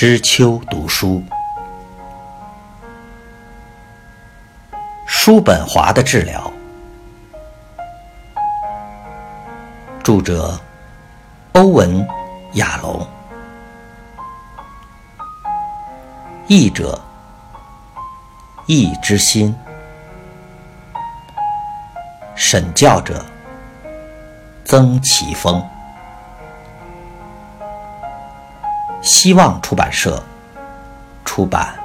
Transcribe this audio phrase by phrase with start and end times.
[0.00, 1.22] 知秋读书，
[5.06, 6.50] 叔本华的治疗，
[10.02, 10.58] 著者
[11.52, 12.02] 欧文·
[12.54, 13.06] 亚龙，
[16.46, 16.98] 译者
[18.64, 19.54] 易之心，
[22.34, 23.22] 审教者
[24.64, 25.62] 曾奇峰。
[29.22, 30.24] 希望出版社
[31.26, 31.78] 出版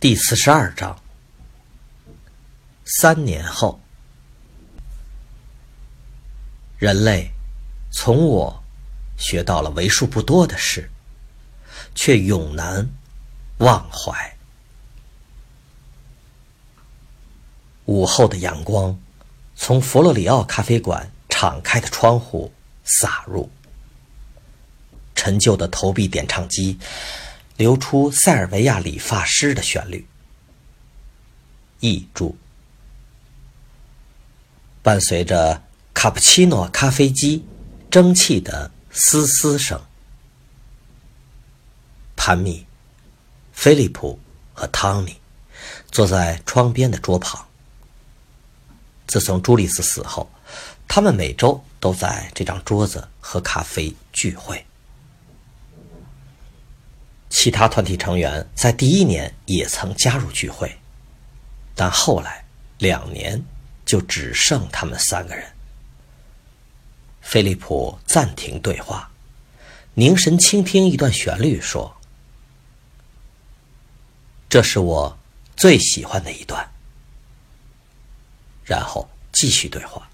[0.00, 0.98] 第四十二章。
[2.86, 3.78] 三年后，
[6.78, 7.30] 人类
[7.90, 8.58] 从我
[9.18, 10.90] 学到了为数不多的事，
[11.94, 12.88] 却永难
[13.58, 14.34] 忘怀。
[17.84, 18.98] 午后的阳光。
[19.56, 22.52] 从佛罗里奥咖啡馆敞开的窗户
[22.84, 23.50] 洒入，
[25.14, 26.78] 陈旧的投币点唱机
[27.56, 30.06] 流出塞尔维亚理发师的旋律。
[31.80, 32.36] 译注：
[34.82, 35.62] 伴随着
[35.92, 37.44] 卡布奇诺咖啡机
[37.90, 39.80] 蒸汽的嘶嘶声，
[42.14, 42.66] 潘米、
[43.52, 44.18] 菲利普
[44.54, 45.16] 和汤米
[45.90, 47.45] 坐在窗边的桌旁。
[49.06, 50.28] 自从朱丽斯死后，
[50.88, 54.64] 他们每周都在这张桌子喝咖啡聚会。
[57.28, 60.76] 其他团体成员在第一年也曾加入聚会，
[61.74, 62.44] 但后来
[62.78, 63.42] 两年
[63.84, 65.44] 就只剩他们三个人。
[67.20, 69.10] 菲利普暂停对话，
[69.94, 71.96] 凝神倾听一段旋律，说
[74.48, 75.18] ：“这是我
[75.56, 76.68] 最喜欢的一段。”
[78.66, 80.10] 然后继续对话。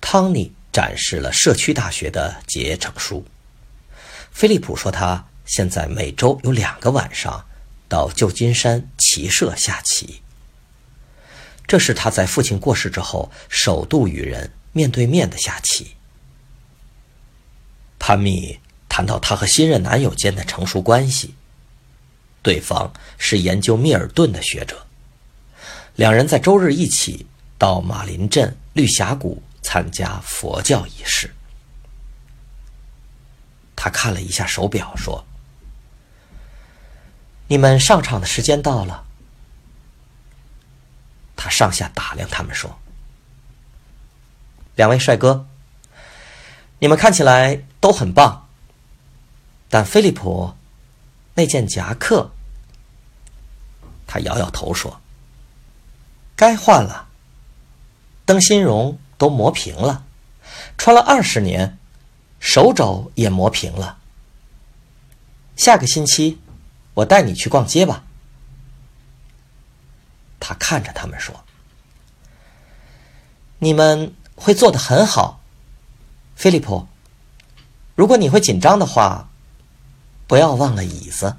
[0.00, 3.24] 汤尼展示了社区大学的结成书。
[4.32, 7.46] 菲利普说，他现在每周有两个晚上
[7.88, 10.22] 到旧金山骑社下棋。
[11.66, 15.96] 这是他在父亲过世之后首度与人面对面的下棋。
[17.98, 21.34] 潘米谈到他和新任男友间的成熟关系，
[22.42, 24.85] 对方是研究密尔顿的学者。
[25.96, 27.26] 两人在周日一起
[27.56, 31.34] 到马林镇绿峡谷参加佛教仪式。
[33.74, 35.24] 他看了一下手表，说
[37.48, 39.04] ：“你们上场的时间到了。”
[41.34, 42.78] 他上下打量他们，说
[44.76, 45.46] ：“两位帅哥，
[46.78, 48.48] 你们看起来都很棒，
[49.70, 50.52] 但菲利普
[51.34, 52.32] 那件夹克……”
[54.06, 55.00] 他摇摇头说。
[56.36, 57.08] 该换了，
[58.26, 60.04] 灯芯绒都磨平了，
[60.76, 61.78] 穿了二十年，
[62.38, 63.96] 手肘也磨平了。
[65.56, 66.38] 下个星期，
[66.92, 68.04] 我带你去逛街吧。
[70.38, 71.42] 他看着他们说
[73.58, 75.40] ：“你们会做的很好，
[76.36, 76.86] 菲利普。
[77.94, 79.30] 如果你会紧张的话，
[80.26, 81.36] 不要忘了椅子。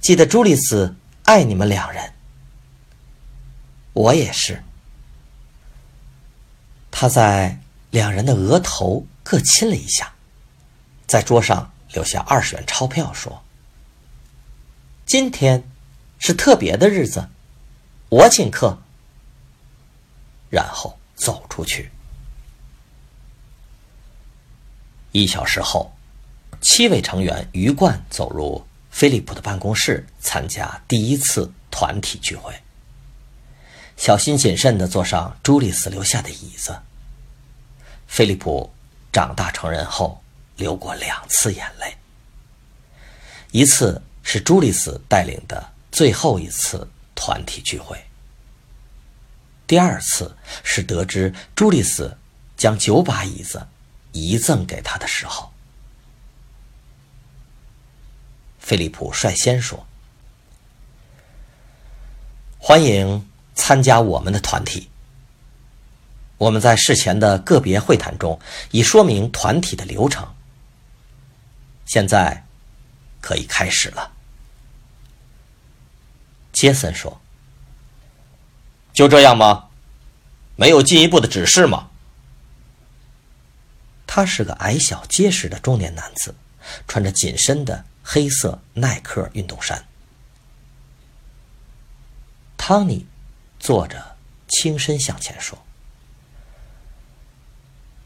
[0.00, 0.94] 记得朱丽斯
[1.24, 2.12] 爱你们两人。”
[3.92, 4.62] 我也是。
[6.90, 10.12] 他在两人的额头各亲了一下，
[11.06, 13.42] 在桌上留下二十元钞票，说
[15.06, 15.64] ：“今天
[16.18, 17.28] 是特别的日子，
[18.08, 18.82] 我请客。”
[20.50, 21.90] 然后走出去。
[25.12, 25.92] 一小时后，
[26.60, 32.52] 七位成员鱼贯走入菲利普的办公室，参加第一次团体聚会。
[34.00, 36.80] 小心谨慎地坐上朱丽斯留下的椅子。
[38.06, 38.72] 菲利普
[39.12, 40.24] 长大成人后
[40.56, 41.98] 流过两次眼泪，
[43.50, 48.02] 一次是朱丽斯带领的最后一次团体聚会，
[49.66, 52.16] 第二次是得知朱丽斯
[52.56, 53.68] 将九把椅子
[54.12, 55.52] 遗赠给他的时候。
[58.58, 59.86] 菲利普率先说
[62.58, 63.22] ：“欢迎。”
[63.60, 64.88] 参加我们的团体。
[66.38, 68.40] 我们在事前的个别会谈中
[68.70, 70.26] 已说明团体的流程。
[71.84, 72.46] 现在
[73.20, 74.12] 可以开始了。
[76.54, 77.20] 杰森说
[78.94, 79.68] ：“就这样吗？
[80.56, 81.90] 没有进一步的指示吗？”
[84.08, 86.34] 他是个矮小结实的中年男子，
[86.88, 89.84] 穿着紧身的黑色耐克运动衫。
[92.56, 93.06] 汤尼。
[93.60, 94.16] 坐着，
[94.48, 95.56] 轻声向前说：“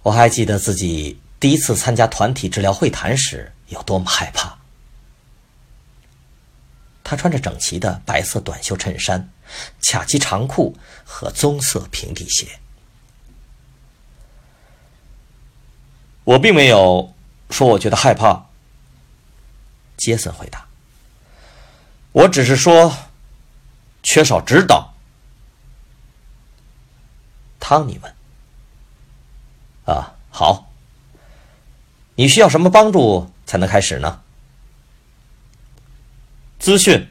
[0.02, 4.58] 我还记得自己第一次参加团体治疗会谈时有多么害怕。
[7.04, 9.30] 他穿着整齐的白色短袖衬衫、
[9.80, 12.58] 卡其长裤和棕色平底鞋。
[16.24, 17.14] 我并没有
[17.50, 18.46] 说我觉得害怕。
[19.96, 20.66] 杰森回答
[22.10, 22.92] ：“我只是说
[24.02, 24.90] 缺少指导。”
[27.66, 28.14] 汤尼问
[29.88, 30.70] ：“啊，好，
[32.14, 34.20] 你需要什么帮助才能开始呢？”
[36.60, 37.08] 资讯。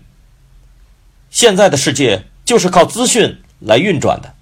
[1.32, 4.36] 现在的世界就是靠资讯来运转的。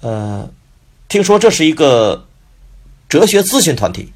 [0.00, 0.50] 呃，
[1.06, 2.26] 听说这是一个
[3.08, 4.12] 哲学咨询团体。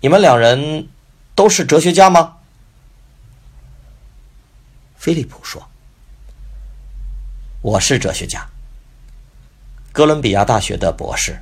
[0.00, 0.88] 你们两人
[1.34, 2.38] 都是哲学家吗？
[4.96, 5.68] 菲利普说
[7.60, 8.48] ：“我是哲学家，
[9.92, 11.40] 哥伦比亚大学的博士。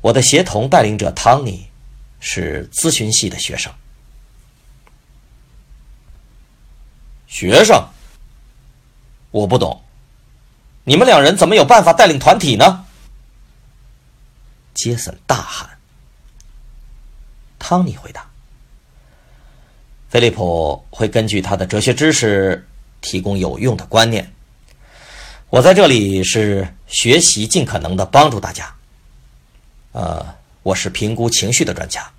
[0.00, 1.68] 我的协同带领者汤尼
[2.20, 3.70] 是咨询系的学生。”
[7.26, 7.88] 学生，
[9.30, 9.82] 我不懂，
[10.84, 12.86] 你们两人怎么有办法带领团体呢？
[14.72, 15.78] 杰森大喊。
[17.58, 18.26] 汤尼回答
[20.08, 22.66] ：“菲利普会根据他的哲学知识
[23.02, 24.32] 提供有用的观念。
[25.50, 28.74] 我在这里是学习，尽可能的帮助大家。
[29.92, 32.12] 呃，我是评估情绪的专家。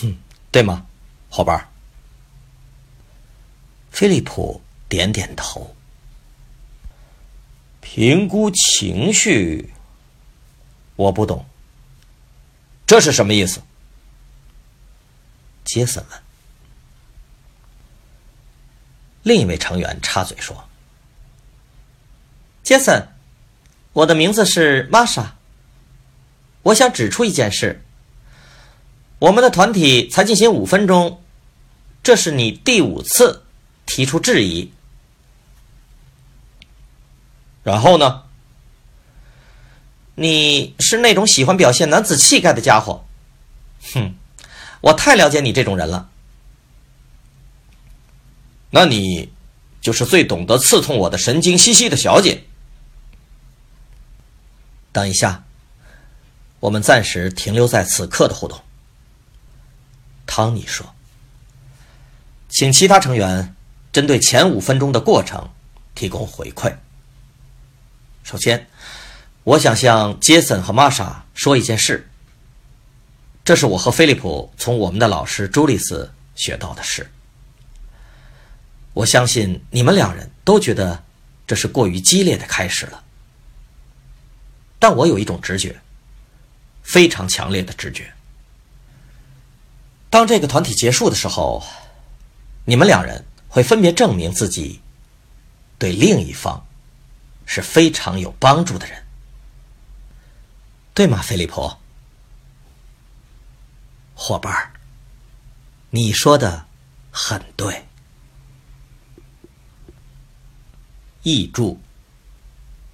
[0.00, 0.16] 哼，
[0.50, 0.86] 对吗，
[1.28, 1.68] 伙伴？”
[3.92, 5.76] 菲利普点点头。
[7.82, 9.70] 评估情绪，
[10.96, 11.44] 我不懂。
[12.86, 13.60] 这是什么意思？
[15.64, 16.22] 杰森问。
[19.22, 20.64] 另一位成员插嘴说
[22.62, 23.08] ：“杰森，
[23.92, 25.36] 我的名字是玛莎。
[26.62, 27.82] 我想指出一件事。
[29.18, 31.22] 我们的团体才进行五分钟，
[32.02, 33.44] 这是你第五次。”
[33.86, 34.70] 提出质疑，
[37.64, 38.22] 然后呢？
[40.14, 43.04] 你是那种喜欢表现男子气概的家伙，
[43.92, 44.14] 哼！
[44.80, 46.08] 我太了解你这种人了。
[48.70, 49.32] 那你
[49.80, 52.44] 就是最懂得刺痛我的神经兮兮的小姐。
[54.92, 55.44] 等一下，
[56.60, 58.60] 我们暂时停留在此刻的互动。
[60.26, 60.94] 汤尼说
[62.48, 63.54] ：“请其他成员。”
[63.92, 65.50] 针对前五分钟的过程
[65.96, 66.72] 提供回馈。
[68.22, 68.68] 首先，
[69.42, 72.08] 我想向杰森和玛莎说一件事。
[73.44, 77.10] 这是我和菲利普从我们的老师朱丽斯学到的事。
[78.92, 81.02] 我相信你们两人都觉得
[81.44, 83.02] 这是过于激烈的开始了，
[84.80, 85.80] 但我有一种直觉，
[86.82, 88.12] 非常强烈的直觉。
[90.10, 91.62] 当这个团体结束的时候，
[92.64, 93.24] 你们两人。
[93.52, 94.80] 会分别证明自己
[95.76, 96.64] 对另一方
[97.44, 99.02] 是非常有帮助的人，
[100.94, 101.76] 对吗，菲利普？
[104.14, 104.70] 伙伴儿，
[105.90, 106.64] 你说的
[107.10, 107.84] 很对。
[111.24, 111.80] 译注：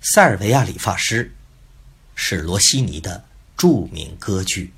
[0.01, 1.36] 塞尔维亚理发师
[2.17, 3.23] 是罗西尼的
[3.57, 4.73] 著名歌剧。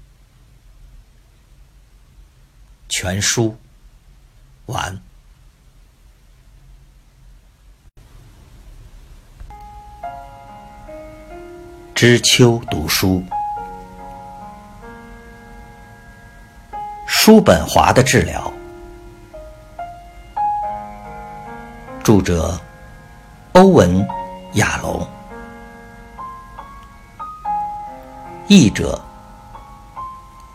[2.91, 3.57] 全书
[4.67, 5.01] 完。
[11.95, 13.25] 知秋读书，
[17.09, 18.53] 叔本华的治疗。
[22.05, 22.61] 著者：
[23.55, 24.01] 欧文·
[24.55, 25.05] 亚龙，
[28.51, 28.99] 译者：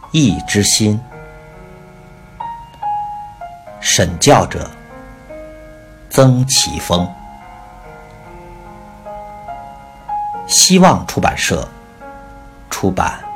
[0.10, 1.00] 易之心，
[3.80, 4.68] 审教者：
[6.10, 7.08] 曾奇峰。
[10.48, 11.70] 希望出版社
[12.72, 13.33] 出版。